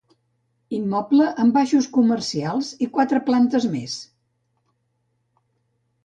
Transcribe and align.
Immoble 0.75 1.25
amb 1.41 1.57
baixos 1.57 1.87
comercials 1.97 2.71
i 2.85 2.87
quatre 2.95 3.19
plantes 3.27 3.67
més. 3.75 3.99